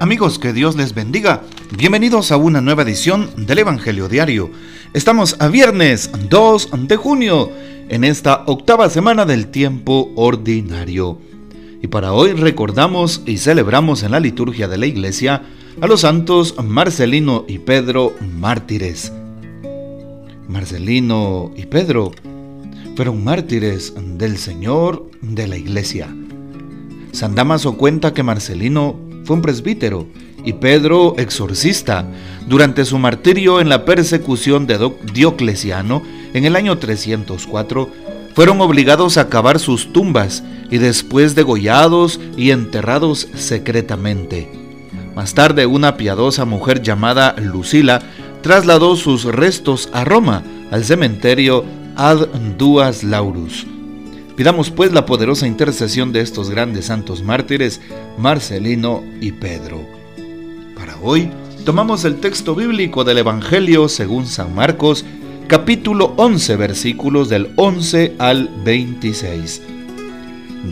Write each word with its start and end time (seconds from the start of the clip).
Amigos, 0.00 0.38
que 0.38 0.52
Dios 0.52 0.76
les 0.76 0.94
bendiga. 0.94 1.42
Bienvenidos 1.76 2.30
a 2.30 2.36
una 2.36 2.60
nueva 2.60 2.82
edición 2.82 3.30
del 3.36 3.58
Evangelio 3.58 4.08
Diario. 4.08 4.48
Estamos 4.94 5.34
a 5.40 5.48
viernes 5.48 6.12
2 6.30 6.70
de 6.86 6.96
junio, 6.96 7.50
en 7.88 8.04
esta 8.04 8.44
octava 8.46 8.90
semana 8.90 9.24
del 9.24 9.48
tiempo 9.48 10.12
ordinario. 10.14 11.18
Y 11.82 11.88
para 11.88 12.12
hoy 12.12 12.32
recordamos 12.32 13.22
y 13.26 13.38
celebramos 13.38 14.04
en 14.04 14.12
la 14.12 14.20
liturgia 14.20 14.68
de 14.68 14.78
la 14.78 14.86
iglesia 14.86 15.42
a 15.80 15.88
los 15.88 16.02
santos 16.02 16.54
Marcelino 16.62 17.44
y 17.48 17.58
Pedro 17.58 18.14
mártires. 18.38 19.12
Marcelino 20.46 21.50
y 21.56 21.66
Pedro 21.66 22.12
fueron 22.94 23.24
mártires 23.24 23.94
del 24.16 24.38
Señor 24.38 25.10
de 25.22 25.48
la 25.48 25.56
iglesia. 25.56 26.08
San 27.10 27.34
Damaso 27.34 27.76
cuenta 27.76 28.14
que 28.14 28.22
Marcelino 28.22 29.07
fue 29.28 29.36
un 29.36 29.42
presbítero 29.42 30.06
y 30.42 30.54
Pedro 30.54 31.14
exorcista 31.18 32.06
durante 32.46 32.86
su 32.86 32.98
martirio 32.98 33.60
en 33.60 33.68
la 33.68 33.84
persecución 33.84 34.66
de 34.66 34.90
Diocleciano 35.12 36.02
en 36.32 36.46
el 36.46 36.56
año 36.56 36.78
304 36.78 37.90
fueron 38.34 38.62
obligados 38.62 39.18
a 39.18 39.28
cavar 39.28 39.58
sus 39.58 39.92
tumbas 39.92 40.42
y 40.70 40.78
después 40.78 41.34
degollados 41.34 42.18
y 42.38 42.52
enterrados 42.52 43.28
secretamente. 43.34 44.50
Más 45.14 45.34
tarde 45.34 45.66
una 45.66 45.98
piadosa 45.98 46.46
mujer 46.46 46.80
llamada 46.80 47.34
Lucila 47.36 48.00
trasladó 48.40 48.96
sus 48.96 49.24
restos 49.24 49.90
a 49.92 50.04
Roma, 50.04 50.42
al 50.70 50.86
cementerio 50.86 51.66
Ad 51.96 52.28
Duas 52.56 53.04
Laurus. 53.04 53.66
Pidamos 54.38 54.70
pues 54.70 54.92
la 54.92 55.04
poderosa 55.04 55.48
intercesión 55.48 56.12
de 56.12 56.20
estos 56.20 56.48
grandes 56.48 56.84
santos 56.84 57.24
mártires, 57.24 57.80
Marcelino 58.18 59.02
y 59.20 59.32
Pedro. 59.32 59.80
Para 60.76 60.96
hoy 61.02 61.28
tomamos 61.64 62.04
el 62.04 62.20
texto 62.20 62.54
bíblico 62.54 63.02
del 63.02 63.18
Evangelio 63.18 63.88
según 63.88 64.26
San 64.26 64.54
Marcos, 64.54 65.04
capítulo 65.48 66.14
11, 66.18 66.54
versículos 66.54 67.28
del 67.28 67.50
11 67.56 68.14
al 68.20 68.48
26. 68.64 69.60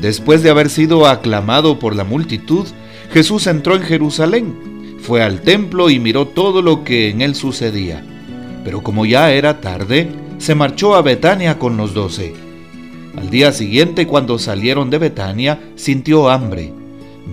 Después 0.00 0.44
de 0.44 0.50
haber 0.50 0.70
sido 0.70 1.08
aclamado 1.08 1.80
por 1.80 1.96
la 1.96 2.04
multitud, 2.04 2.66
Jesús 3.12 3.48
entró 3.48 3.74
en 3.74 3.82
Jerusalén, 3.82 4.96
fue 5.00 5.24
al 5.24 5.40
templo 5.40 5.90
y 5.90 5.98
miró 5.98 6.28
todo 6.28 6.62
lo 6.62 6.84
que 6.84 7.10
en 7.10 7.20
él 7.20 7.34
sucedía. 7.34 8.00
Pero 8.62 8.84
como 8.84 9.06
ya 9.06 9.32
era 9.32 9.60
tarde, 9.60 10.08
se 10.38 10.54
marchó 10.54 10.94
a 10.94 11.02
Betania 11.02 11.58
con 11.58 11.76
los 11.76 11.94
doce. 11.94 12.45
Al 13.16 13.30
día 13.30 13.50
siguiente, 13.52 14.06
cuando 14.06 14.38
salieron 14.38 14.90
de 14.90 14.98
Betania, 14.98 15.58
sintió 15.74 16.28
hambre. 16.28 16.72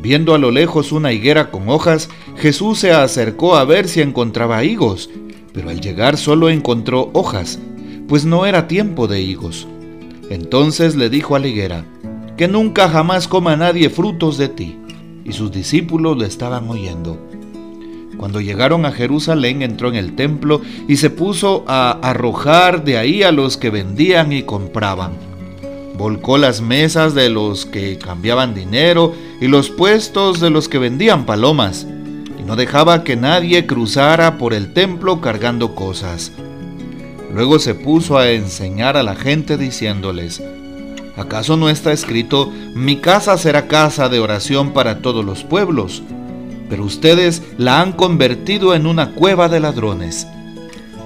Viendo 0.01 0.33
a 0.33 0.37
lo 0.37 0.49
lejos 0.49 0.91
una 0.91 1.11
higuera 1.11 1.51
con 1.51 1.67
hojas, 1.67 2.09
Jesús 2.37 2.79
se 2.79 2.91
acercó 2.91 3.57
a 3.57 3.65
ver 3.65 3.87
si 3.89 4.01
encontraba 4.01 4.63
higos, 4.63 5.09
pero 5.53 5.69
al 5.69 5.81
llegar 5.81 6.17
solo 6.17 6.49
encontró 6.49 7.11
hojas, 7.13 7.59
pues 8.07 8.25
no 8.25 8.45
era 8.45 8.67
tiempo 8.67 9.07
de 9.07 9.21
higos. 9.21 9.67
Entonces 10.29 10.95
le 10.95 11.09
dijo 11.09 11.35
a 11.35 11.39
la 11.39 11.47
higuera, 11.47 11.85
que 12.37 12.47
nunca 12.47 12.89
jamás 12.89 13.27
coma 13.27 13.55
nadie 13.57 13.89
frutos 13.89 14.37
de 14.37 14.47
ti. 14.47 14.79
Y 15.25 15.33
sus 15.33 15.51
discípulos 15.51 16.17
le 16.17 16.25
estaban 16.25 16.67
oyendo. 16.69 17.17
Cuando 18.17 18.41
llegaron 18.41 18.85
a 18.85 18.91
Jerusalén 18.91 19.61
entró 19.61 19.89
en 19.89 19.95
el 19.95 20.15
templo 20.15 20.61
y 20.87 20.97
se 20.97 21.09
puso 21.09 21.65
a 21.67 21.91
arrojar 21.91 22.83
de 22.83 22.97
ahí 22.97 23.23
a 23.23 23.31
los 23.31 23.57
que 23.57 23.69
vendían 23.69 24.31
y 24.31 24.43
compraban 24.43 25.32
Volcó 25.97 26.37
las 26.37 26.61
mesas 26.61 27.13
de 27.13 27.29
los 27.29 27.65
que 27.65 27.97
cambiaban 27.97 28.55
dinero 28.55 29.13
y 29.39 29.47
los 29.47 29.69
puestos 29.69 30.39
de 30.39 30.49
los 30.49 30.67
que 30.67 30.79
vendían 30.79 31.25
palomas, 31.25 31.85
y 32.39 32.43
no 32.43 32.55
dejaba 32.55 33.03
que 33.03 33.15
nadie 33.15 33.67
cruzara 33.67 34.37
por 34.37 34.53
el 34.53 34.73
templo 34.73 35.21
cargando 35.21 35.75
cosas. 35.75 36.31
Luego 37.33 37.59
se 37.59 37.75
puso 37.75 38.17
a 38.17 38.31
enseñar 38.31 38.97
a 38.97 39.03
la 39.03 39.15
gente 39.15 39.57
diciéndoles, 39.57 40.43
¿acaso 41.15 41.57
no 41.57 41.69
está 41.69 41.91
escrito, 41.91 42.51
mi 42.73 42.97
casa 42.97 43.37
será 43.37 43.67
casa 43.67 44.09
de 44.09 44.19
oración 44.19 44.71
para 44.73 45.01
todos 45.01 45.23
los 45.23 45.43
pueblos? 45.43 46.01
Pero 46.69 46.85
ustedes 46.85 47.43
la 47.57 47.81
han 47.81 47.93
convertido 47.93 48.73
en 48.73 48.87
una 48.87 49.11
cueva 49.11 49.47
de 49.47 49.59
ladrones. 49.59 50.27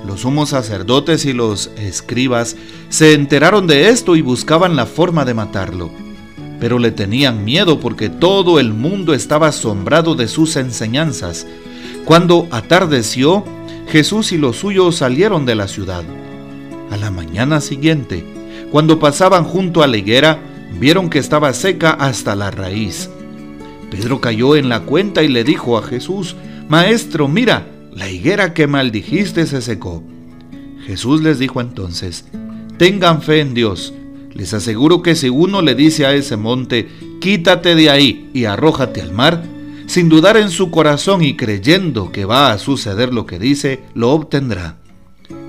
Los 0.07 0.21
sumos 0.21 0.49
sacerdotes 0.49 1.25
y 1.25 1.33
los 1.33 1.69
escribas 1.75 2.55
se 2.87 3.13
enteraron 3.13 3.67
de 3.67 3.89
esto 3.89 4.15
y 4.15 4.21
buscaban 4.21 4.77
la 4.77 4.85
forma 4.85 5.25
de 5.25 5.33
matarlo. 5.33 5.91
Pero 6.61 6.79
le 6.79 6.91
tenían 6.91 7.43
miedo 7.43 7.81
porque 7.81 8.07
todo 8.07 8.57
el 8.57 8.71
mundo 8.71 9.13
estaba 9.13 9.47
asombrado 9.47 10.15
de 10.15 10.29
sus 10.29 10.55
enseñanzas. 10.55 11.45
Cuando 12.05 12.47
atardeció, 12.51 13.43
Jesús 13.89 14.31
y 14.31 14.37
los 14.37 14.55
suyos 14.55 14.95
salieron 14.95 15.45
de 15.45 15.55
la 15.55 15.67
ciudad. 15.67 16.05
A 16.89 16.95
la 16.95 17.11
mañana 17.11 17.59
siguiente, 17.59 18.25
cuando 18.71 18.99
pasaban 18.99 19.43
junto 19.43 19.83
a 19.83 19.87
la 19.87 19.97
higuera, 19.97 20.39
vieron 20.79 21.09
que 21.09 21.19
estaba 21.19 21.51
seca 21.51 21.91
hasta 21.91 22.33
la 22.33 22.49
raíz. 22.49 23.09
Pedro 23.91 24.21
cayó 24.21 24.55
en 24.55 24.69
la 24.69 24.83
cuenta 24.83 25.21
y 25.21 25.27
le 25.27 25.43
dijo 25.43 25.77
a 25.77 25.83
Jesús, 25.83 26.37
Maestro, 26.69 27.27
mira, 27.27 27.67
la 27.97 28.11
higuera 28.11 28.53
que 28.53 28.67
maldijiste 28.67 29.47
se 29.47 29.59
secó. 29.59 30.03
Jesús 30.85 31.23
les 31.23 31.39
dijo 31.39 31.61
entonces, 31.61 32.25
tengan 32.77 33.23
fe 33.23 33.39
en 33.39 33.55
Dios. 33.55 33.91
Les 34.35 34.53
aseguro 34.53 35.01
que 35.01 35.15
si 35.15 35.29
uno 35.29 35.63
le 35.63 35.73
dice 35.73 36.05
a 36.05 36.13
ese 36.13 36.37
monte, 36.37 36.87
quítate 37.19 37.73
de 37.73 37.89
ahí 37.89 38.29
y 38.35 38.45
arrójate 38.45 39.01
al 39.01 39.13
mar, 39.13 39.43
sin 39.87 40.09
dudar 40.09 40.37
en 40.37 40.51
su 40.51 40.69
corazón 40.69 41.23
y 41.23 41.35
creyendo 41.35 42.11
que 42.11 42.25
va 42.25 42.51
a 42.51 42.59
suceder 42.59 43.11
lo 43.15 43.25
que 43.25 43.39
dice, 43.39 43.81
lo 43.95 44.11
obtendrá. 44.11 44.77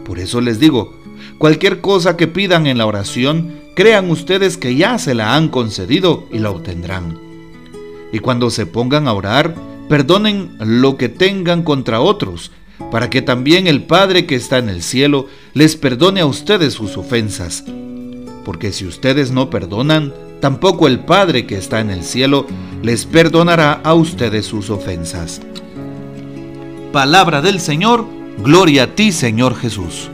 Por 0.06 0.19
eso 0.19 0.41
les 0.41 0.59
digo, 0.59 0.97
cualquier 1.36 1.82
cosa 1.82 2.16
que 2.16 2.28
pidan 2.28 2.66
en 2.66 2.78
la 2.78 2.86
oración, 2.86 3.60
crean 3.76 4.10
ustedes 4.10 4.56
que 4.56 4.75
ya 4.75 4.98
se 4.98 5.15
la 5.15 5.36
han 5.36 5.50
concedido 5.50 6.26
y 6.32 6.38
la 6.38 6.50
obtendrán. 6.50 7.19
Y 8.10 8.20
cuando 8.20 8.48
se 8.48 8.65
pongan 8.65 9.06
a 9.06 9.12
orar, 9.12 9.54
Perdonen 9.88 10.56
lo 10.59 10.97
que 10.97 11.09
tengan 11.09 11.62
contra 11.62 12.00
otros, 12.00 12.50
para 12.91 13.10
que 13.10 13.22
también 13.22 13.66
el 13.66 13.84
Padre 13.84 14.26
que 14.26 14.34
está 14.34 14.59
en 14.59 14.69
el 14.69 14.82
cielo 14.82 15.26
les 15.54 15.76
perdone 15.76 16.21
a 16.21 16.26
ustedes 16.26 16.75
sus 16.75 16.97
ofensas. 16.97 17.65
Porque 18.44 18.72
si 18.72 18.87
ustedes 18.87 19.31
no 19.31 19.50
perdonan, 19.50 20.12
tampoco 20.41 20.87
el 20.87 21.00
Padre 21.00 21.47
que 21.47 21.56
está 21.56 21.81
en 21.81 21.91
el 21.91 22.04
cielo 22.04 22.47
les 22.82 23.06
perdonará 23.06 23.81
a 23.82 23.94
ustedes 23.94 24.47
sus 24.47 24.71
ofensas. 24.71 25.41
Palabra 26.93 27.43
del 27.43 27.60
Señor, 27.60 28.06
gloria 28.38 28.84
a 28.84 28.94
ti 28.94 29.12
Señor 29.12 29.56
Jesús. 29.56 30.10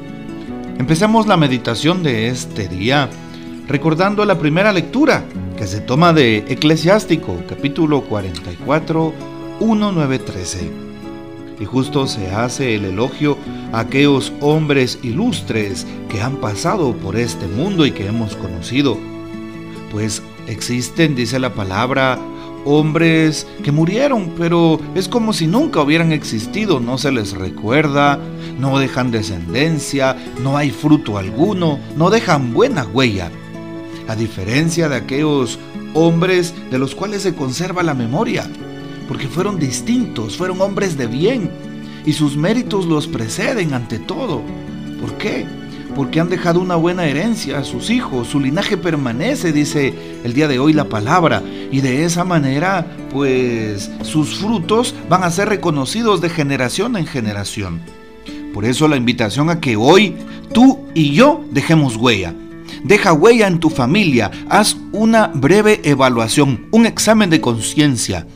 Empecemos 0.78 1.26
la 1.26 1.36
meditación 1.36 2.02
de 2.02 2.28
este 2.28 2.68
día 2.68 3.08
recordando 3.68 4.24
la 4.24 4.38
primera 4.38 4.72
lectura 4.72 5.24
que 5.56 5.66
se 5.66 5.80
toma 5.80 6.12
de 6.12 6.38
Eclesiástico, 6.48 7.36
capítulo 7.48 8.02
44 8.02 9.33
1.9.13. 9.60 10.70
Y 11.60 11.65
justo 11.65 12.06
se 12.06 12.31
hace 12.31 12.75
el 12.75 12.84
elogio 12.84 13.38
a 13.72 13.81
aquellos 13.81 14.32
hombres 14.41 14.98
ilustres 15.03 15.87
que 16.09 16.20
han 16.20 16.37
pasado 16.37 16.94
por 16.94 17.16
este 17.16 17.47
mundo 17.47 17.87
y 17.87 17.93
que 17.93 18.06
hemos 18.06 18.37
conocido. 18.37 18.98
Pues 19.93 20.22
existen, 20.48 21.14
dice 21.14 21.38
la 21.38 21.54
palabra, 21.54 22.19
hombres 22.64 23.47
que 23.62 23.72
murieron, 23.72 24.32
pero 24.37 24.81
es 24.94 25.09
como 25.09 25.32
si 25.32 25.47
nunca 25.47 25.81
hubieran 25.82 26.12
existido, 26.12 26.81
no 26.81 26.98
se 26.98 27.12
les 27.12 27.32
recuerda, 27.32 28.19
no 28.59 28.78
dejan 28.78 29.10
descendencia, 29.10 30.16
no 30.43 30.56
hay 30.56 30.70
fruto 30.70 31.19
alguno, 31.19 31.78
no 31.97 32.10
dejan 32.10 32.53
buena 32.53 32.84
huella. 32.84 33.31
A 34.09 34.17
diferencia 34.17 34.88
de 34.88 34.96
aquellos 34.96 35.58
hombres 35.94 36.52
de 36.70 36.78
los 36.78 36.94
cuales 36.94 37.23
se 37.23 37.34
conserva 37.34 37.82
la 37.82 37.94
memoria, 37.94 38.50
porque 39.08 39.28
fueron 39.28 39.58
distintos, 39.58 40.36
fueron 40.36 40.60
hombres 40.60 40.96
de 40.96 41.06
bien 41.06 41.50
y 42.06 42.12
sus 42.12 42.36
méritos 42.36 42.86
los 42.86 43.06
preceden 43.06 43.74
ante 43.74 43.98
todo. 43.98 44.42
¿Por 45.00 45.14
qué? 45.14 45.46
Porque 45.94 46.20
han 46.20 46.28
dejado 46.28 46.60
una 46.60 46.76
buena 46.76 47.06
herencia 47.06 47.58
a 47.58 47.64
sus 47.64 47.90
hijos, 47.90 48.28
su 48.28 48.40
linaje 48.40 48.76
permanece, 48.76 49.52
dice 49.52 49.94
el 50.24 50.32
día 50.32 50.48
de 50.48 50.58
hoy 50.58 50.72
la 50.72 50.88
palabra, 50.88 51.42
y 51.70 51.80
de 51.80 52.04
esa 52.04 52.24
manera, 52.24 52.86
pues 53.10 53.90
sus 54.02 54.38
frutos 54.38 54.94
van 55.08 55.22
a 55.22 55.30
ser 55.30 55.48
reconocidos 55.48 56.20
de 56.20 56.30
generación 56.30 56.96
en 56.96 57.06
generación. 57.06 57.80
Por 58.52 58.64
eso 58.64 58.88
la 58.88 58.96
invitación 58.96 59.50
a 59.50 59.60
que 59.60 59.76
hoy 59.76 60.14
tú 60.52 60.80
y 60.94 61.12
yo 61.12 61.44
dejemos 61.50 61.96
huella. 61.96 62.34
Deja 62.82 63.12
huella 63.12 63.46
en 63.46 63.60
tu 63.60 63.70
familia, 63.70 64.30
haz 64.48 64.76
una 64.92 65.28
breve 65.28 65.80
evaluación, 65.84 66.66
un 66.70 66.86
examen 66.86 67.30
de 67.30 67.40
conciencia 67.40 68.26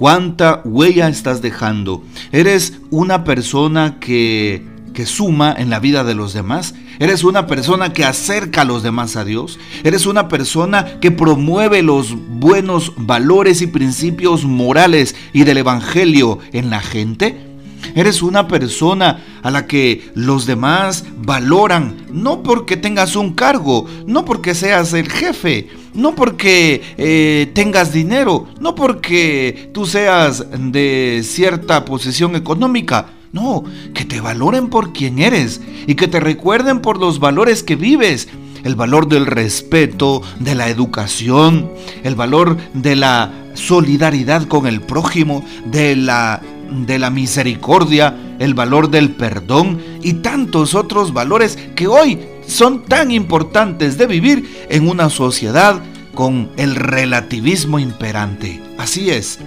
¿Cuánta 0.00 0.62
huella 0.64 1.10
estás 1.10 1.42
dejando? 1.42 2.02
¿Eres 2.32 2.72
una 2.88 3.22
persona 3.22 4.00
que 4.00 4.64
que 4.94 5.06
suma 5.06 5.54
en 5.56 5.70
la 5.70 5.78
vida 5.78 6.04
de 6.04 6.14
los 6.14 6.32
demás. 6.32 6.74
Eres 6.98 7.22
una 7.22 7.46
persona 7.46 7.92
que 7.92 8.04
acerca 8.04 8.62
a 8.62 8.64
los 8.64 8.82
demás 8.82 9.16
a 9.16 9.24
Dios. 9.24 9.58
Eres 9.84 10.06
una 10.06 10.28
persona 10.28 10.98
que 11.00 11.10
promueve 11.10 11.82
los 11.82 12.16
buenos 12.28 12.92
valores 12.96 13.62
y 13.62 13.68
principios 13.68 14.44
morales 14.44 15.14
y 15.32 15.44
del 15.44 15.58
Evangelio 15.58 16.38
en 16.52 16.70
la 16.70 16.80
gente. 16.80 17.49
Eres 17.94 18.22
una 18.22 18.48
persona 18.48 19.24
a 19.42 19.50
la 19.50 19.66
que 19.66 20.10
los 20.14 20.46
demás 20.46 21.04
valoran, 21.18 22.06
no 22.12 22.42
porque 22.42 22.76
tengas 22.76 23.16
un 23.16 23.34
cargo, 23.34 23.86
no 24.06 24.24
porque 24.24 24.54
seas 24.54 24.92
el 24.92 25.10
jefe, 25.10 25.68
no 25.94 26.14
porque 26.14 26.82
eh, 26.98 27.50
tengas 27.54 27.92
dinero, 27.92 28.46
no 28.60 28.74
porque 28.74 29.70
tú 29.72 29.86
seas 29.86 30.46
de 30.50 31.22
cierta 31.24 31.84
posición 31.84 32.36
económica, 32.36 33.06
no, 33.32 33.64
que 33.94 34.04
te 34.04 34.20
valoren 34.20 34.68
por 34.68 34.92
quien 34.92 35.20
eres 35.20 35.60
y 35.86 35.94
que 35.94 36.08
te 36.08 36.20
recuerden 36.20 36.80
por 36.80 36.98
los 36.98 37.20
valores 37.20 37.62
que 37.62 37.76
vives. 37.76 38.28
El 38.64 38.74
valor 38.74 39.08
del 39.08 39.24
respeto, 39.24 40.20
de 40.38 40.54
la 40.54 40.68
educación, 40.68 41.70
el 42.04 42.14
valor 42.14 42.58
de 42.74 42.94
la 42.94 43.32
solidaridad 43.54 44.46
con 44.48 44.66
el 44.66 44.82
prójimo, 44.82 45.42
de 45.64 45.96
la, 45.96 46.42
de 46.70 46.98
la 46.98 47.10
misericordia, 47.10 48.16
el 48.38 48.54
valor 48.54 48.90
del 48.90 49.10
perdón 49.10 49.80
y 50.02 50.14
tantos 50.14 50.74
otros 50.74 51.12
valores 51.12 51.58
que 51.74 51.86
hoy 51.86 52.18
son 52.46 52.84
tan 52.84 53.10
importantes 53.10 53.96
de 53.98 54.06
vivir 54.06 54.66
en 54.68 54.88
una 54.88 55.10
sociedad 55.10 55.80
con 56.14 56.50
el 56.56 56.74
relativismo 56.74 57.78
imperante. 57.78 58.60
Así 58.78 59.10
es. 59.10 59.38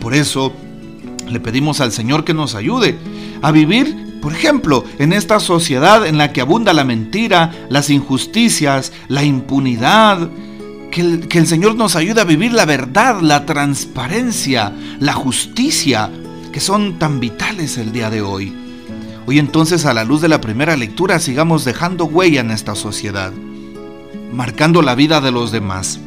Por 0.00 0.14
eso 0.14 0.52
le 1.28 1.40
pedimos 1.40 1.80
al 1.80 1.92
Señor 1.92 2.24
que 2.24 2.34
nos 2.34 2.54
ayude 2.54 2.96
a 3.42 3.50
vivir, 3.50 4.18
por 4.20 4.32
ejemplo, 4.32 4.84
en 4.98 5.12
esta 5.12 5.40
sociedad 5.40 6.06
en 6.06 6.18
la 6.18 6.32
que 6.32 6.40
abunda 6.40 6.72
la 6.72 6.84
mentira, 6.84 7.52
las 7.68 7.90
injusticias, 7.90 8.92
la 9.08 9.24
impunidad. 9.24 10.30
Que 10.90 11.00
el, 11.00 11.46
Señor 11.48 11.74
nos 11.74 11.96
ayude 11.96 12.20
a 12.20 12.24
vivir 12.24 12.52
la 12.52 12.66
verdad, 12.66 13.20
la 13.20 13.46
transparencia, 13.46 14.72
la 15.00 15.12
justicia, 15.12 16.08
que 16.54 16.60
son 16.60 17.00
tan 17.00 17.18
vitales 17.18 17.78
el 17.78 17.90
día 17.90 18.10
de 18.10 18.22
hoy. 18.22 18.54
Hoy 19.26 19.40
entonces 19.40 19.86
a 19.86 19.92
la 19.92 20.04
luz 20.04 20.20
de 20.20 20.28
la 20.28 20.40
primera 20.40 20.76
lectura 20.76 21.18
sigamos 21.18 21.64
dejando 21.64 22.04
huella 22.04 22.42
en 22.42 22.52
esta 22.52 22.76
sociedad, 22.76 23.32
marcando 24.32 24.80
la 24.80 24.94
vida 24.94 25.20
de 25.20 25.32
los 25.32 25.50
demás. 25.50 25.98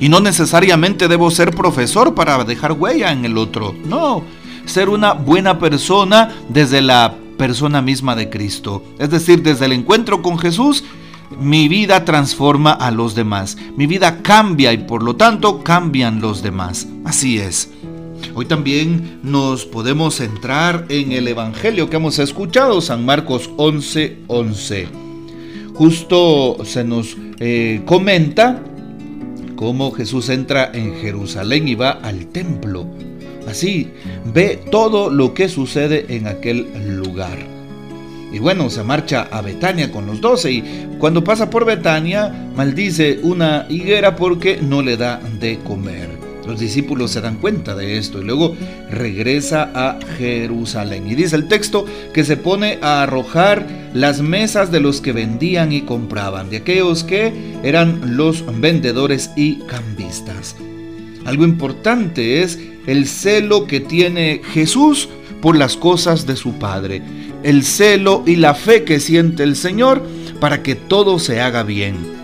Y 0.00 0.08
no 0.08 0.18
necesariamente 0.18 1.06
debo 1.06 1.30
ser 1.30 1.52
profesor 1.52 2.16
para 2.16 2.42
dejar 2.42 2.72
huella 2.72 3.12
en 3.12 3.24
el 3.24 3.38
otro, 3.38 3.76
no, 3.86 4.24
ser 4.64 4.88
una 4.88 5.12
buena 5.12 5.60
persona 5.60 6.34
desde 6.48 6.82
la 6.82 7.14
persona 7.38 7.80
misma 7.80 8.16
de 8.16 8.30
Cristo. 8.30 8.82
Es 8.98 9.10
decir, 9.10 9.40
desde 9.40 9.66
el 9.66 9.72
encuentro 9.72 10.20
con 10.20 10.36
Jesús, 10.36 10.82
mi 11.38 11.68
vida 11.68 12.04
transforma 12.04 12.72
a 12.72 12.90
los 12.90 13.14
demás. 13.14 13.56
Mi 13.76 13.86
vida 13.86 14.20
cambia 14.20 14.72
y 14.72 14.78
por 14.78 15.04
lo 15.04 15.14
tanto 15.14 15.62
cambian 15.62 16.20
los 16.20 16.42
demás. 16.42 16.88
Así 17.04 17.38
es. 17.38 17.70
Hoy 18.34 18.46
también 18.46 19.20
nos 19.22 19.66
podemos 19.66 20.16
centrar 20.16 20.86
en 20.88 21.12
el 21.12 21.28
Evangelio 21.28 21.90
que 21.90 21.96
hemos 21.96 22.18
escuchado, 22.18 22.80
San 22.80 23.04
Marcos 23.04 23.50
11:11. 23.56 24.16
11. 24.28 24.88
Justo 25.74 26.58
se 26.64 26.84
nos 26.84 27.16
eh, 27.40 27.82
comenta 27.84 28.62
cómo 29.56 29.92
Jesús 29.92 30.28
entra 30.28 30.70
en 30.72 30.94
Jerusalén 30.96 31.68
y 31.68 31.74
va 31.74 31.90
al 31.90 32.26
templo. 32.26 32.86
Así 33.48 33.90
ve 34.32 34.62
todo 34.70 35.10
lo 35.10 35.34
que 35.34 35.48
sucede 35.48 36.06
en 36.08 36.26
aquel 36.26 36.66
lugar. 36.96 37.38
Y 38.32 38.38
bueno, 38.38 38.70
se 38.70 38.82
marcha 38.82 39.28
a 39.30 39.42
Betania 39.42 39.92
con 39.92 40.06
los 40.06 40.20
doce 40.20 40.50
y 40.50 40.88
cuando 40.98 41.22
pasa 41.22 41.50
por 41.50 41.64
Betania 41.64 42.50
maldice 42.56 43.20
una 43.22 43.66
higuera 43.68 44.16
porque 44.16 44.58
no 44.60 44.82
le 44.82 44.96
da 44.96 45.20
de 45.38 45.58
comer. 45.60 46.23
Los 46.46 46.60
discípulos 46.60 47.10
se 47.10 47.20
dan 47.20 47.36
cuenta 47.36 47.74
de 47.74 47.96
esto 47.96 48.20
y 48.20 48.24
luego 48.24 48.56
regresa 48.90 49.70
a 49.74 49.98
Jerusalén. 50.18 51.06
Y 51.08 51.14
dice 51.14 51.36
el 51.36 51.48
texto 51.48 51.86
que 52.12 52.24
se 52.24 52.36
pone 52.36 52.78
a 52.82 53.02
arrojar 53.02 53.66
las 53.94 54.20
mesas 54.20 54.70
de 54.70 54.80
los 54.80 55.00
que 55.00 55.12
vendían 55.12 55.72
y 55.72 55.82
compraban, 55.82 56.50
de 56.50 56.58
aquellos 56.58 57.04
que 57.04 57.32
eran 57.62 58.16
los 58.16 58.44
vendedores 58.60 59.30
y 59.36 59.56
cambistas. 59.60 60.56
Algo 61.24 61.44
importante 61.44 62.42
es 62.42 62.58
el 62.86 63.06
celo 63.06 63.66
que 63.66 63.80
tiene 63.80 64.42
Jesús 64.52 65.08
por 65.40 65.56
las 65.56 65.76
cosas 65.76 66.26
de 66.26 66.36
su 66.36 66.54
Padre, 66.54 67.02
el 67.42 67.64
celo 67.64 68.22
y 68.26 68.36
la 68.36 68.54
fe 68.54 68.84
que 68.84 69.00
siente 69.00 69.42
el 69.42 69.56
Señor 69.56 70.02
para 70.40 70.62
que 70.62 70.74
todo 70.74 71.18
se 71.18 71.40
haga 71.40 71.62
bien. 71.62 72.23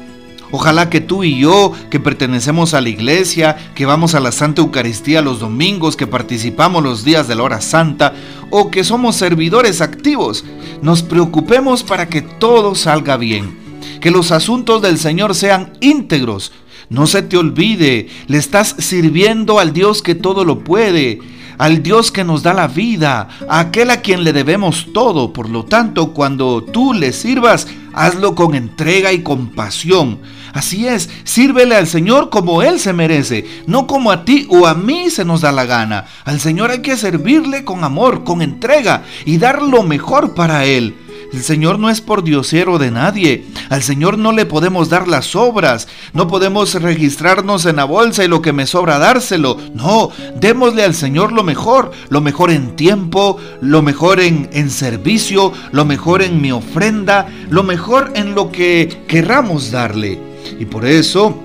Ojalá 0.52 0.91
que 0.91 1.00
tú 1.00 1.23
y 1.23 1.38
yo, 1.38 1.73
que 1.91 2.00
pertenecemos 2.00 2.75
a 2.75 2.81
la 2.81 2.88
iglesia, 2.88 3.56
que 3.75 3.87
vamos 3.87 4.14
a 4.14 4.20
la 4.20 4.32
Santa 4.32 4.62
Eucaristía 4.62 5.23
los 5.23 5.38
domingos, 5.38 5.97
que 5.97 6.08
participamos 6.08 6.82
los 6.82 7.05
días 7.05 7.29
de 7.29 7.37
la 7.37 7.44
hora 7.44 7.61
santa, 7.61 8.14
o 8.50 8.70
que 8.70 8.82
somos 8.82 9.14
servidores 9.14 9.81
activos, 9.81 10.44
nos 10.82 11.02
preocupemos 11.02 11.85
para 11.85 12.08
que 12.08 12.23
todo 12.23 12.75
salga 12.75 13.17
bien, 13.17 13.56
que 14.00 14.11
los 14.11 14.32
asuntos 14.32 14.82
del 14.82 14.99
Señor 14.99 15.37
sean 15.37 15.73
íntegros, 15.81 16.52
no 16.88 17.06
se 17.06 17.23
te 17.23 17.37
olvide, 17.37 18.08
le 18.26 18.38
estás 18.38 18.75
sirviendo 18.79 19.61
al 19.61 19.73
Dios 19.73 20.02
que 20.02 20.17
todo 20.17 20.44
lo 20.44 20.64
puede, 20.64 21.20
al 21.60 21.82
Dios 21.82 22.10
que 22.10 22.24
nos 22.24 22.42
da 22.42 22.54
la 22.54 22.68
vida, 22.68 23.28
a 23.46 23.60
aquel 23.60 23.90
a 23.90 24.00
quien 24.00 24.24
le 24.24 24.32
debemos 24.32 24.86
todo. 24.94 25.34
Por 25.34 25.50
lo 25.50 25.66
tanto, 25.66 26.14
cuando 26.14 26.64
tú 26.64 26.94
le 26.94 27.12
sirvas, 27.12 27.66
hazlo 27.92 28.34
con 28.34 28.54
entrega 28.54 29.12
y 29.12 29.22
compasión. 29.22 30.20
Así 30.54 30.88
es, 30.88 31.10
sírvele 31.24 31.76
al 31.76 31.86
Señor 31.86 32.30
como 32.30 32.62
Él 32.62 32.80
se 32.80 32.94
merece, 32.94 33.44
no 33.66 33.86
como 33.86 34.10
a 34.10 34.24
ti 34.24 34.46
o 34.48 34.66
a 34.66 34.72
mí 34.72 35.10
se 35.10 35.26
nos 35.26 35.42
da 35.42 35.52
la 35.52 35.66
gana. 35.66 36.06
Al 36.24 36.40
Señor 36.40 36.70
hay 36.70 36.80
que 36.80 36.96
servirle 36.96 37.62
con 37.62 37.84
amor, 37.84 38.24
con 38.24 38.40
entrega 38.40 39.02
y 39.26 39.36
dar 39.36 39.60
lo 39.60 39.82
mejor 39.82 40.34
para 40.34 40.64
Él. 40.64 40.96
El 41.32 41.42
Señor 41.42 41.78
no 41.78 41.90
es 41.90 42.00
por 42.00 42.24
diosero 42.24 42.78
de 42.78 42.90
nadie. 42.90 43.44
Al 43.68 43.82
Señor 43.82 44.18
no 44.18 44.32
le 44.32 44.46
podemos 44.46 44.88
dar 44.88 45.06
las 45.06 45.36
obras. 45.36 45.86
No 46.12 46.26
podemos 46.26 46.74
registrarnos 46.74 47.66
en 47.66 47.76
la 47.76 47.84
bolsa 47.84 48.24
y 48.24 48.28
lo 48.28 48.42
que 48.42 48.52
me 48.52 48.66
sobra 48.66 48.98
dárselo. 48.98 49.56
No, 49.74 50.10
démosle 50.40 50.82
al 50.82 50.94
Señor 50.94 51.32
lo 51.32 51.44
mejor. 51.44 51.92
Lo 52.08 52.20
mejor 52.20 52.50
en 52.50 52.74
tiempo, 52.74 53.38
lo 53.60 53.80
mejor 53.80 54.18
en, 54.18 54.50
en 54.52 54.70
servicio, 54.70 55.52
lo 55.70 55.84
mejor 55.84 56.22
en 56.22 56.40
mi 56.40 56.50
ofrenda, 56.50 57.28
lo 57.48 57.62
mejor 57.62 58.12
en 58.16 58.34
lo 58.34 58.50
que 58.50 59.04
querramos 59.06 59.70
darle. 59.70 60.18
Y 60.58 60.64
por 60.64 60.84
eso 60.84 61.38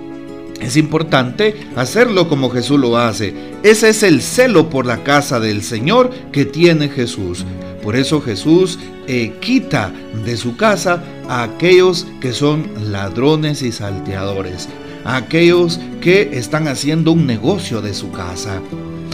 es 0.59 0.77
importante 0.77 1.67
hacerlo 1.75 2.27
como 2.27 2.49
Jesús 2.49 2.79
lo 2.79 2.97
hace. 2.97 3.35
Ese 3.61 3.89
es 3.89 4.01
el 4.01 4.23
celo 4.23 4.69
por 4.69 4.85
la 4.85 5.03
casa 5.03 5.39
del 5.39 5.61
Señor 5.61 6.09
que 6.31 6.45
tiene 6.45 6.89
Jesús. 6.89 7.45
Por 7.85 7.95
eso 7.95 8.19
Jesús 8.19 8.79
eh, 9.05 9.35
quita 9.39 9.93
de 10.25 10.37
su 10.37 10.57
casa 10.57 11.03
a 11.29 11.43
aquellos 11.43 12.07
que 12.19 12.33
son 12.33 12.67
ladrones 12.91 13.61
y 13.61 13.71
salteadores, 13.71 14.67
a 15.03 15.17
aquellos 15.17 15.79
que 16.01 16.31
están 16.33 16.67
haciendo 16.67 17.11
un 17.11 17.27
negocio 17.27 17.83
de 17.83 17.93
su 17.93 18.11
casa. 18.11 18.59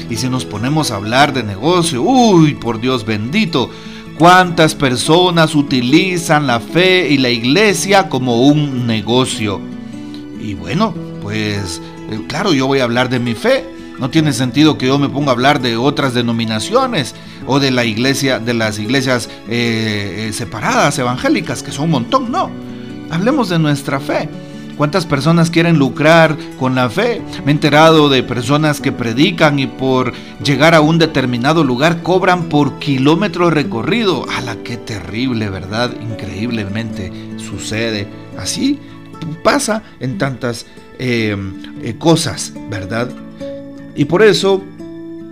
Y 0.09 0.15
si 0.15 0.29
nos 0.29 0.45
ponemos 0.45 0.89
a 0.89 0.95
hablar 0.95 1.33
de 1.33 1.43
negocio, 1.43 2.01
uy, 2.01 2.53
por 2.53 2.79
Dios 2.79 3.05
bendito, 3.05 3.69
cuántas 4.17 4.73
personas 4.73 5.53
utilizan 5.53 6.47
la 6.47 6.61
fe 6.61 7.09
y 7.09 7.17
la 7.17 7.29
iglesia 7.29 8.07
como 8.07 8.43
un 8.43 8.87
negocio. 8.87 9.59
Y 10.41 10.53
bueno, 10.53 10.95
pues 11.21 11.81
eh, 12.09 12.21
claro, 12.29 12.53
yo 12.53 12.67
voy 12.67 12.79
a 12.79 12.85
hablar 12.85 13.09
de 13.09 13.19
mi 13.19 13.33
fe, 13.33 13.65
no 14.01 14.09
tiene 14.09 14.33
sentido 14.33 14.79
que 14.79 14.87
yo 14.87 14.97
me 14.97 15.09
ponga 15.09 15.29
a 15.29 15.33
hablar 15.33 15.61
de 15.61 15.77
otras 15.77 16.15
denominaciones 16.15 17.13
o 17.45 17.59
de 17.59 17.69
la 17.69 17.85
iglesia, 17.85 18.39
de 18.39 18.55
las 18.55 18.79
iglesias 18.79 19.29
eh, 19.47 20.25
eh, 20.27 20.33
separadas, 20.33 20.97
evangélicas, 20.97 21.61
que 21.61 21.71
son 21.71 21.85
un 21.85 21.91
montón. 21.91 22.31
No, 22.31 22.49
hablemos 23.11 23.47
de 23.49 23.59
nuestra 23.59 23.99
fe. 23.99 24.27
¿Cuántas 24.75 25.05
personas 25.05 25.51
quieren 25.51 25.77
lucrar 25.77 26.35
con 26.57 26.73
la 26.73 26.89
fe? 26.89 27.21
Me 27.45 27.51
he 27.51 27.53
enterado 27.53 28.09
de 28.09 28.23
personas 28.23 28.81
que 28.81 28.91
predican 28.91 29.59
y 29.59 29.67
por 29.67 30.13
llegar 30.43 30.73
a 30.73 30.81
un 30.81 30.97
determinado 30.97 31.63
lugar 31.63 32.01
cobran 32.01 32.45
por 32.49 32.79
kilómetro 32.79 33.51
recorrido. 33.51 34.25
¡Hala, 34.35 34.55
qué 34.63 34.77
terrible, 34.77 35.51
verdad! 35.51 35.91
Increíblemente 36.01 37.11
sucede. 37.37 38.07
Así 38.35 38.79
pasa 39.43 39.83
en 39.99 40.17
tantas 40.17 40.65
eh, 40.97 41.37
cosas, 41.99 42.53
¿verdad? 42.67 43.07
Y 43.95 44.05
por 44.05 44.21
eso 44.21 44.63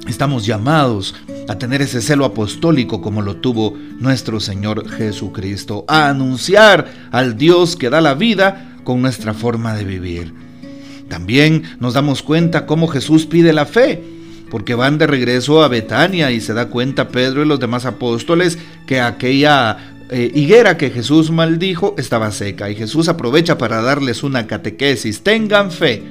estamos 0.08 0.46
llamados 0.46 1.16
a 1.48 1.58
tener 1.58 1.82
ese 1.82 2.01
celo 2.01 2.25
apostólico 2.25 3.01
como 3.01 3.22
lo 3.22 3.38
tuvo 3.38 3.75
nuestro 4.00 4.39
Señor 4.39 4.88
Jesucristo, 4.89 5.86
a 5.88 6.10
anunciar 6.10 6.88
al 7.12 7.38
Dios 7.38 7.75
que 7.75 7.89
da 7.89 8.01
la 8.01 8.13
vida 8.13 8.78
con 8.84 9.01
nuestra 9.01 9.34
forma 9.34 9.74
de 9.75 9.84
vivir. 9.84 10.34
También 11.08 11.63
nos 11.80 11.96
damos 11.96 12.22
cuenta 12.22 12.66
cómo 12.66 12.88
Jesús 12.88 13.25
pide 13.25 13.54
la 13.54 13.66
fe. 13.66 14.04
porque 14.50 14.74
van 14.74 14.98
de 14.98 15.06
regreso 15.06 15.62
a 15.62 15.68
Betania 15.68 16.32
y 16.32 16.42
se 16.42 16.56
da 16.56 16.70
cuenta 16.70 17.10
Pedro 17.10 17.44
y 17.44 17.48
los 17.48 17.60
demás 17.60 17.86
apóstoles 17.86 18.58
que 18.88 19.00
aquella 19.00 19.78
eh, 20.10 20.32
higuera 20.34 20.75
que 20.75 20.89
Jesús 20.89 21.30
maldijo 21.30 21.94
estaba 22.00 22.32
seca 22.32 22.68
y 22.68 22.75
Jesús 22.75 23.10
aprovecha 23.10 23.60
para 23.60 23.84
darles 23.84 24.24
una 24.24 24.48
catequesis. 24.48 25.22
Tengan 25.22 25.72
fe. 25.72 26.01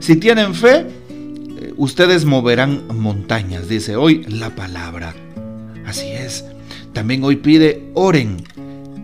Si 0.00 0.16
tienen 0.16 0.56
fe, 0.56 0.86
ustedes 1.76 2.24
moverán 2.24 2.84
montañas, 2.88 3.68
dice 3.68 3.96
hoy 3.96 4.24
la 4.28 4.50
palabra. 4.50 5.14
Así 5.86 6.08
es. 6.08 6.44
También 6.92 7.24
hoy 7.24 7.36
pide, 7.36 7.90
oren 7.94 8.44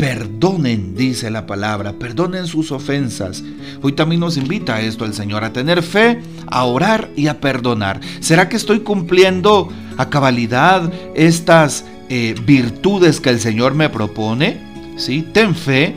perdonen, 0.00 0.96
dice 0.96 1.30
la 1.30 1.44
palabra, 1.44 1.92
perdonen 1.92 2.46
sus 2.46 2.72
ofensas. 2.72 3.44
Hoy 3.82 3.92
también 3.92 4.20
nos 4.20 4.38
invita 4.38 4.76
a 4.76 4.80
esto 4.80 5.04
el 5.04 5.12
Señor, 5.12 5.44
a 5.44 5.52
tener 5.52 5.82
fe, 5.82 6.22
a 6.46 6.64
orar 6.64 7.10
y 7.16 7.26
a 7.26 7.38
perdonar. 7.38 8.00
¿Será 8.20 8.48
que 8.48 8.56
estoy 8.56 8.80
cumpliendo 8.80 9.68
a 9.98 10.08
cabalidad 10.08 10.90
estas 11.14 11.84
eh, 12.08 12.34
virtudes 12.46 13.20
que 13.20 13.28
el 13.28 13.40
Señor 13.40 13.74
me 13.74 13.90
propone? 13.90 14.58
¿Sí? 14.96 15.20
Ten 15.34 15.54
fe, 15.54 15.94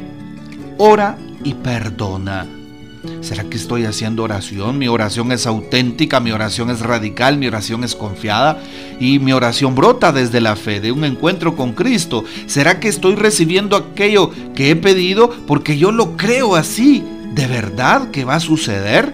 ora 0.77 1.17
y 1.45 1.53
perdona. 1.53 2.45
¿Será 3.21 3.43
que 3.43 3.57
estoy 3.57 3.85
haciendo 3.85 4.23
oración? 4.23 4.77
Mi 4.77 4.87
oración 4.87 5.31
es 5.31 5.45
auténtica, 5.45 6.19
mi 6.19 6.31
oración 6.31 6.69
es 6.69 6.79
radical, 6.79 7.37
mi 7.37 7.47
oración 7.47 7.83
es 7.83 7.95
confiada 7.95 8.61
y 8.99 9.19
mi 9.19 9.33
oración 9.33 9.75
brota 9.75 10.11
desde 10.11 10.39
la 10.39 10.55
fe, 10.55 10.79
de 10.79 10.91
un 10.91 11.03
encuentro 11.03 11.55
con 11.55 11.73
Cristo. 11.73 12.23
¿Será 12.45 12.79
que 12.79 12.87
estoy 12.87 13.15
recibiendo 13.15 13.75
aquello 13.75 14.31
que 14.55 14.69
he 14.69 14.75
pedido 14.75 15.29
porque 15.47 15.77
yo 15.77 15.91
lo 15.91 16.15
creo 16.15 16.55
así? 16.55 17.03
¿De 17.33 17.47
verdad 17.47 18.09
que 18.11 18.23
va 18.23 18.35
a 18.35 18.39
suceder? 18.39 19.13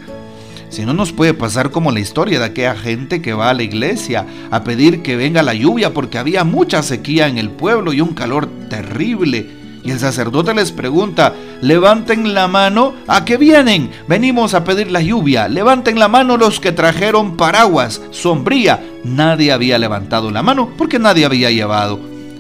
Si 0.70 0.86
no 0.86 0.94
nos 0.94 1.12
puede 1.12 1.34
pasar 1.34 1.72
como 1.72 1.92
la 1.92 2.00
historia 2.00 2.38
de 2.38 2.46
aquella 2.46 2.76
gente 2.76 3.24
que 3.24 3.34
va 3.34 3.50
a 3.50 3.56
la 3.56 3.64
iglesia 3.64 4.28
a 4.52 4.64
pedir 4.64 5.02
que 5.02 5.16
venga 5.16 5.42
la 5.42 5.56
lluvia 5.56 5.94
porque 5.94 6.20
había 6.20 6.44
mucha 6.44 6.84
sequía 6.84 7.28
en 7.28 7.40
el 7.40 7.50
pueblo 7.50 7.92
y 7.92 8.02
un 8.02 8.14
calor 8.14 8.48
terrible. 8.70 9.59
Y 9.84 9.92
el 9.92 10.00
sacerdote 10.00 10.54
les 10.54 10.72
pregunta, 10.72 11.34
levanten 11.62 12.34
la 12.34 12.48
mano, 12.48 12.94
¿a 13.08 13.24
qué 13.24 13.38
vienen? 13.38 13.92
Venimos 14.08 14.54
a 14.54 14.64
pedir 14.64 14.92
la 14.92 15.02
lluvia. 15.02 15.48
Levanten 15.48 16.00
la 16.00 16.08
mano 16.08 16.38
los 16.38 16.60
que 16.60 16.72
trajeron 16.72 17.38
paraguas, 17.38 18.02
sombría. 18.12 18.84
Nadie 19.04 19.52
había 19.52 19.78
levantado 19.78 20.32
la 20.32 20.44
mano 20.44 20.70
porque 20.78 21.00
nadie 21.00 21.26
había 21.26 21.50
llevado. 21.52 22.00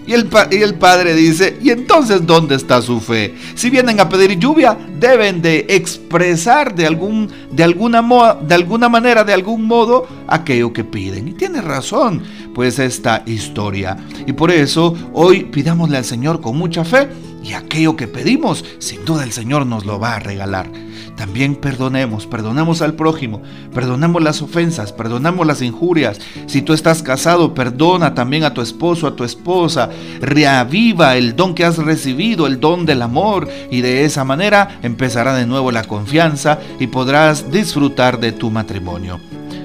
Y 0.10 0.14
el, 0.14 0.28
y 0.50 0.56
el, 0.64 0.74
padre 0.74 1.14
dice, 1.14 1.60
¿y 1.62 1.70
entonces 1.70 2.26
dónde 2.26 2.56
está 2.56 2.82
su 2.82 3.00
fe? 3.00 3.36
Si 3.54 3.70
vienen 3.70 4.00
a 4.00 4.10
pedir 4.10 4.40
lluvia, 4.40 4.76
deben 5.00 5.40
de 5.40 5.68
expresar 5.70 6.74
de, 6.74 6.88
algún, 6.88 7.30
de, 7.52 7.64
alguna, 7.64 8.02
de 8.42 8.56
alguna 8.56 8.90
manera, 8.90 9.24
de 9.24 9.34
algún 9.34 9.66
modo, 9.66 10.08
aquello 10.28 10.74
que 10.74 10.84
piden. 10.84 11.28
Y 11.28 11.34
tiene 11.34 11.62
razón, 11.62 12.24
pues 12.56 12.80
esta 12.80 13.22
historia. 13.28 13.98
Y 14.26 14.34
por 14.34 14.50
eso 14.50 14.96
hoy 15.14 15.44
pidámosle 15.44 15.98
al 15.98 16.06
Señor 16.06 16.42
con 16.42 16.58
mucha 16.58 16.84
fe 16.84 17.08
y 17.44 17.54
aquello 17.54 17.96
que 17.96 18.08
pedimos, 18.08 18.66
sin 18.80 19.06
duda 19.06 19.24
el 19.24 19.32
Señor 19.32 19.66
nos 19.66 19.86
lo 19.86 20.00
va 20.00 20.16
a 20.16 20.20
regalar. 20.20 20.70
También 21.16 21.56
perdonemos, 21.56 22.28
perdonemos 22.28 22.82
al 22.82 22.94
prójimo, 22.94 23.42
perdonemos 23.74 24.24
las 24.24 24.42
ofensas, 24.42 24.94
perdonemos 24.94 25.46
las 25.46 25.62
injurias. 25.62 26.18
Si 26.48 26.62
tú 26.62 26.72
estás 26.72 27.04
casado, 27.04 27.54
perdona 27.54 28.14
también 28.14 28.46
a 28.46 28.54
tu 28.54 28.62
esposo, 28.62 29.06
a 29.06 29.18
tu 29.18 29.26
esposa. 29.26 29.90
Reaviva 30.22 31.18
el 31.18 31.36
don 31.36 31.56
que 31.56 31.66
has 31.66 31.78
recibido, 31.78 32.48
el 32.48 32.62
don 32.62 32.86
del 32.86 33.02
amor. 33.02 33.50
Y 33.70 33.82
de 33.82 34.06
esa 34.06 34.24
manera 34.24 34.80
empezará 34.82 35.34
de 35.36 35.46
nuevo 35.46 35.74
la 35.74 35.84
confianza 35.84 36.60
y 36.80 36.88
podrás 36.88 37.52
disfrutar 37.52 38.22
de 38.22 38.32
tu 38.32 38.50
matrimonio. 38.50 39.20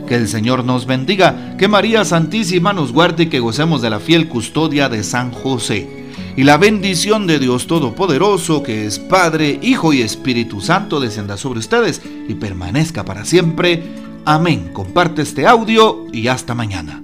Que 0.09 0.17
el 0.17 0.27
Señor 0.27 0.65
nos 0.65 0.87
bendiga, 0.87 1.57
que 1.57 1.69
María 1.69 2.05
Santísima 2.05 2.73
nos 2.73 2.93
guarde 2.93 3.23
y 3.23 3.29
que 3.29 3.39
gocemos 3.39 3.81
de 3.81 3.91
la 3.91 4.01
fiel 4.01 4.29
custodia 4.29 4.89
de 4.89 5.05
San 5.05 5.31
José 5.31 6.04
y 6.37 6.43
la 6.43 6.57
bendición 6.57 7.27
de 7.27 7.39
Dios 7.39 7.67
Todopoderoso, 7.67 8.63
que 8.63 8.87
es 8.87 8.99
Padre, 8.99 9.59
Hijo 9.63 9.93
y 9.93 10.03
Espíritu 10.03 10.61
Santo, 10.61 10.99
descienda 10.99 11.37
sobre 11.37 11.61
ustedes 11.61 12.03
y 12.29 12.35
permanezca 12.35 13.05
para 13.05 13.25
siempre. 13.25 13.83
Amén. 14.25 14.71
Comparte 14.73 15.23
este 15.23 15.47
audio 15.47 16.07
y 16.13 16.29
hasta 16.29 16.55
mañana. 16.55 17.01